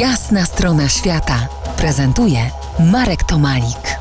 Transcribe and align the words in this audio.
Jasna 0.00 0.44
strona 0.44 0.88
świata 0.88 1.48
prezentuje 1.76 2.38
Marek 2.92 3.22
Tomalik. 3.24 3.98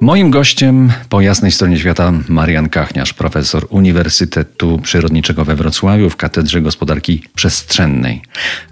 Moim 0.00 0.30
gościem 0.30 0.92
po 1.08 1.20
jasnej 1.20 1.52
stronie 1.52 1.78
świata 1.78 2.12
Marian 2.28 2.68
Kachniarz, 2.68 3.12
profesor 3.12 3.66
Uniwersytetu 3.70 4.78
Przyrodniczego 4.78 5.44
we 5.44 5.56
Wrocławiu 5.56 6.10
w 6.10 6.16
Katedrze 6.16 6.60
Gospodarki 6.60 7.22
Przestrzennej. 7.34 8.22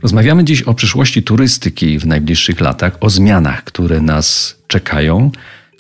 Rozmawiamy 0.03 0.45
dziś 0.45 0.63
o 0.63 0.75
przyszłości 0.75 1.23
turystyki 1.23 1.99
w 1.99 2.07
najbliższych 2.07 2.61
latach, 2.61 2.97
o 3.01 3.11
zmianach, 3.11 3.65
które 3.65 4.01
nas 4.01 4.57
czekają, 4.67 5.31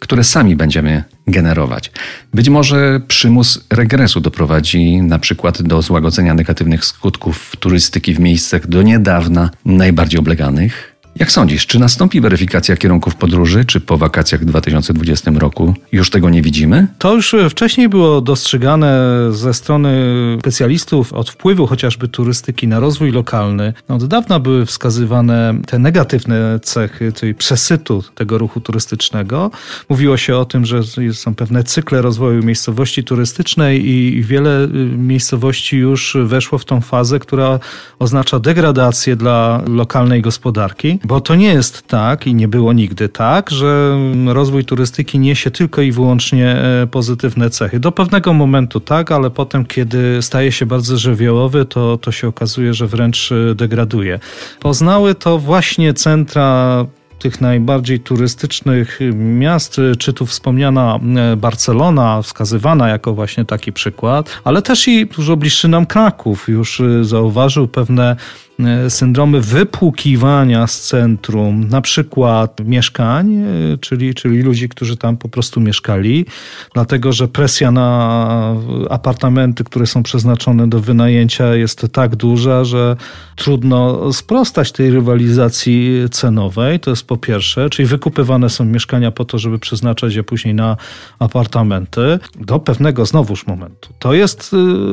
które 0.00 0.24
sami 0.24 0.56
będziemy 0.56 1.04
generować. 1.26 1.90
Być 2.34 2.48
może 2.48 3.00
przymus 3.08 3.64
regresu 3.70 4.20
doprowadzi 4.20 5.02
na 5.02 5.18
przykład 5.18 5.62
do 5.62 5.82
złagodzenia 5.82 6.34
negatywnych 6.34 6.84
skutków 6.84 7.56
turystyki 7.56 8.14
w 8.14 8.20
miejscach 8.20 8.66
do 8.66 8.82
niedawna 8.82 9.50
najbardziej 9.64 10.20
obleganych. 10.20 10.91
Jak 11.16 11.32
sądzisz, 11.32 11.66
czy 11.66 11.78
nastąpi 11.78 12.20
weryfikacja 12.20 12.76
kierunków 12.76 13.14
podróży, 13.14 13.64
czy 13.64 13.80
po 13.80 13.98
wakacjach 13.98 14.40
w 14.40 14.44
2020 14.44 15.30
roku 15.34 15.74
już 15.92 16.10
tego 16.10 16.30
nie 16.30 16.42
widzimy? 16.42 16.86
To 16.98 17.14
już 17.14 17.34
wcześniej 17.50 17.88
było 17.88 18.20
dostrzegane 18.20 18.98
ze 19.30 19.54
strony 19.54 19.92
specjalistów 20.40 21.12
od 21.12 21.30
wpływu 21.30 21.66
chociażby 21.66 22.08
turystyki 22.08 22.68
na 22.68 22.80
rozwój 22.80 23.12
lokalny. 23.12 23.72
No, 23.88 23.94
od 23.94 24.04
dawna 24.06 24.38
były 24.38 24.66
wskazywane 24.66 25.54
te 25.66 25.78
negatywne 25.78 26.60
cechy, 26.62 27.12
czyli 27.12 27.34
przesytu 27.34 28.04
tego 28.14 28.38
ruchu 28.38 28.60
turystycznego. 28.60 29.50
Mówiło 29.88 30.16
się 30.16 30.36
o 30.36 30.44
tym, 30.44 30.66
że 30.66 30.80
są 31.12 31.34
pewne 31.34 31.64
cykle 31.64 32.02
rozwoju 32.02 32.42
miejscowości 32.42 33.04
turystycznej 33.04 33.88
i 33.88 34.22
wiele 34.22 34.68
miejscowości 34.96 35.76
już 35.76 36.16
weszło 36.24 36.58
w 36.58 36.64
tą 36.64 36.80
fazę, 36.80 37.18
która 37.18 37.58
oznacza 37.98 38.38
degradację 38.38 39.16
dla 39.16 39.62
lokalnej 39.66 40.22
gospodarki. 40.22 40.98
Bo 41.04 41.20
to 41.20 41.34
nie 41.34 41.46
jest 41.46 41.86
tak 41.86 42.26
i 42.26 42.34
nie 42.34 42.48
było 42.48 42.72
nigdy 42.72 43.08
tak, 43.08 43.50
że 43.50 43.98
rozwój 44.26 44.64
turystyki 44.64 45.18
niesie 45.18 45.50
tylko 45.50 45.82
i 45.82 45.92
wyłącznie 45.92 46.56
e, 46.56 46.86
pozytywne 46.86 47.50
cechy. 47.50 47.80
Do 47.80 47.92
pewnego 47.92 48.32
momentu 48.32 48.80
tak, 48.80 49.12
ale 49.12 49.30
potem, 49.30 49.64
kiedy 49.64 50.22
staje 50.22 50.52
się 50.52 50.66
bardzo 50.66 50.98
żywiołowy, 50.98 51.64
to, 51.64 51.98
to 51.98 52.12
się 52.12 52.28
okazuje, 52.28 52.74
że 52.74 52.86
wręcz 52.86 53.32
e, 53.32 53.54
degraduje. 53.54 54.18
Poznały 54.60 55.14
to 55.14 55.38
właśnie 55.38 55.94
centra 55.94 56.86
tych 57.18 57.40
najbardziej 57.40 58.00
turystycznych 58.00 58.98
miast, 59.14 59.80
czy 59.98 60.12
tu 60.12 60.26
wspomniana 60.26 60.98
e, 61.32 61.36
Barcelona, 61.36 62.22
wskazywana 62.22 62.88
jako 62.88 63.14
właśnie 63.14 63.44
taki 63.44 63.72
przykład, 63.72 64.40
ale 64.44 64.62
też 64.62 64.88
i 64.88 65.06
dużo 65.06 65.36
bliższy 65.36 65.68
nam 65.68 65.86
Kraków 65.86 66.48
już 66.48 66.82
zauważył 67.02 67.68
pewne 67.68 68.16
E, 68.51 68.51
syndromy 68.88 69.40
wypłukiwania 69.40 70.66
z 70.66 70.80
centrum, 70.80 71.68
na 71.68 71.80
przykład 71.80 72.60
mieszkań, 72.64 73.34
e, 73.34 73.78
czyli, 73.78 74.14
czyli 74.14 74.42
ludzi, 74.42 74.68
którzy 74.68 74.96
tam 74.96 75.16
po 75.16 75.28
prostu 75.28 75.60
mieszkali, 75.60 76.26
dlatego 76.74 77.12
że 77.12 77.28
presja 77.28 77.70
na 77.70 78.56
apartamenty, 78.90 79.64
które 79.64 79.86
są 79.86 80.02
przeznaczone 80.02 80.68
do 80.68 80.80
wynajęcia 80.80 81.54
jest 81.54 81.86
tak 81.92 82.16
duża, 82.16 82.64
że 82.64 82.96
trudno 83.36 84.12
sprostać 84.12 84.72
tej 84.72 84.90
rywalizacji 84.90 86.04
cenowej. 86.10 86.80
To 86.80 86.90
jest 86.90 87.06
po 87.06 87.16
pierwsze, 87.16 87.70
czyli 87.70 87.88
wykupywane 87.88 88.50
są 88.50 88.64
mieszkania 88.64 89.10
po 89.10 89.24
to, 89.24 89.38
żeby 89.38 89.58
przeznaczać 89.58 90.14
je 90.14 90.24
później 90.24 90.54
na 90.54 90.76
apartamenty 91.18 92.18
do 92.40 92.58
pewnego 92.58 93.06
znowuż 93.06 93.46
momentu. 93.46 93.88
To 93.98 94.14
jest 94.14 94.50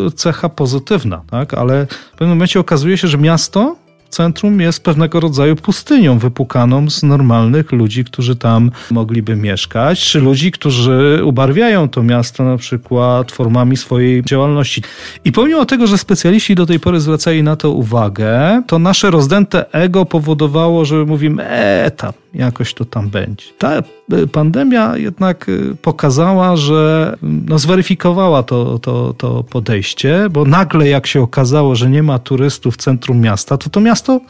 e, 0.07 0.11
cecha 0.11 0.49
pozytywna, 0.49 1.21
tak? 1.31 1.53
ale 1.53 1.85
w 1.85 2.11
pewnym 2.11 2.29
momencie 2.29 2.59
okazuje 2.59 2.97
się, 2.97 3.07
że 3.07 3.17
miasto 3.17 3.58
centrum 4.09 4.61
jest 4.61 4.83
pewnego 4.83 5.19
rodzaju 5.19 5.55
pustynią 5.55 6.19
wypukaną 6.19 6.89
z 6.89 7.03
normalnych 7.03 7.71
ludzi, 7.71 8.03
którzy 8.03 8.35
tam 8.35 8.71
mogliby 8.91 9.35
mieszkać, 9.35 9.99
czy 9.99 10.19
ludzi, 10.19 10.52
którzy 10.52 11.21
ubarwiają 11.23 11.89
to 11.89 12.03
miasto 12.03 12.43
na 12.43 12.58
przykład 12.58 13.31
formami 13.31 13.77
swojej 13.77 14.23
działalności. 14.23 14.81
I 15.25 15.31
pomimo 15.31 15.65
tego, 15.65 15.87
że 15.87 15.97
specjaliści 15.97 16.55
do 16.55 16.65
tej 16.65 16.80
pory 16.80 16.99
zwracali 16.99 17.43
na 17.43 17.55
to 17.55 17.71
uwagę, 17.71 18.64
to 18.67 18.80
nasze 18.80 19.11
rozdęte 19.11 19.71
ego 19.71 20.05
powodowało, 20.05 20.86
że 20.86 21.05
mówimy, 21.05 21.47
e, 21.47 21.91
tam, 21.91 22.14
jakoś 22.33 22.73
to 22.73 22.85
tam 22.85 23.09
będzie. 23.09 23.45
Ta 23.57 23.77
e, 23.77 23.83
pandemia 24.31 24.97
jednak 24.97 25.49
e, 25.49 25.75
pokazała, 25.75 26.55
że 26.55 27.15
no, 27.21 27.59
zweryfikowała 27.59 28.43
to, 28.43 28.79
to, 28.79 29.13
to 29.13 29.43
podejście, 29.43 30.27
bo 30.31 30.45
nagle 30.45 30.87
jak 30.87 31.07
się 31.07 31.21
okazało, 31.21 31.75
że 31.75 31.89
nie 31.89 32.03
ma 32.03 32.19
turystów 32.19 32.73
w 32.73 32.77
centrum 32.77 33.21
miasta, 33.21 33.57
to 33.57 33.69
to 33.69 33.79
miasto 33.79 34.21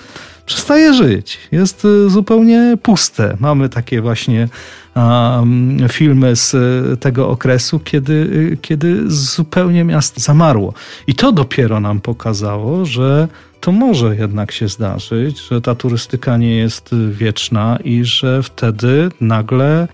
przestaje 0.50 0.94
żyć. 0.94 1.38
Jest 1.52 1.86
e, 1.86 2.10
zupełnie 2.10 2.78
puste. 2.84 3.38
Mamy 3.40 3.70
takie 3.70 4.02
właśnie 4.02 4.50
um, 4.96 5.78
filmy 5.90 6.36
z 6.36 6.56
tego 7.00 7.30
okresu, 7.30 7.80
kiedy, 7.80 8.58
kiedy 8.62 9.04
zupełnie 9.08 9.84
miasto 9.84 10.20
zamarło. 10.20 10.74
I 11.08 11.16
to 11.16 11.32
dopiero 11.32 11.80
nam 11.80 12.02
pokazało, 12.02 12.86
że 12.86 13.28
to 13.60 13.72
może 13.72 14.16
jednak 14.16 14.52
się 14.52 14.68
zdarzyć, 14.68 15.48
że 15.48 15.62
ta 15.62 15.76
turystyka 15.76 16.38
nie 16.38 16.56
jest 16.56 16.90
wieczna 17.12 17.78
i 17.84 18.04
że 18.04 18.44
wtedy 18.44 19.10
nagle 19.22 19.88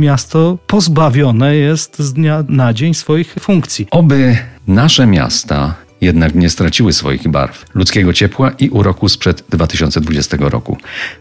miasto 0.00 0.58
pozbawione 0.66 1.56
jest 1.56 1.98
z 1.98 2.12
dnia 2.12 2.44
na 2.48 2.72
dzień 2.72 2.94
swoich 2.94 3.34
funkcji. 3.40 3.86
Oby 3.90 4.36
nasze 4.66 5.06
miasta 5.06 5.87
jednak 6.00 6.34
nie 6.34 6.50
straciły 6.50 6.92
swoich 6.92 7.28
barw, 7.28 7.64
ludzkiego 7.74 8.12
ciepła 8.12 8.50
i 8.50 8.70
uroku 8.70 9.08
sprzed 9.08 9.44
2020 9.48 10.36
roku. 10.40 10.76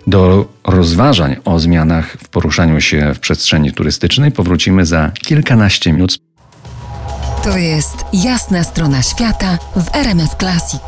Do 0.07 0.47
rozważań 0.63 1.35
o 1.45 1.59
zmianach 1.59 2.11
w 2.11 2.29
poruszaniu 2.29 2.81
się 2.81 3.13
w 3.13 3.19
przestrzeni 3.19 3.73
turystycznej 3.73 4.31
powrócimy 4.31 4.85
za 4.85 5.11
kilkanaście 5.21 5.93
minut. 5.93 6.17
To 7.43 7.57
jest 7.57 8.05
jasna 8.13 8.63
strona 8.63 9.01
świata 9.01 9.57
w 9.75 9.95
RMF 9.95 10.35
Classic. 10.35 10.81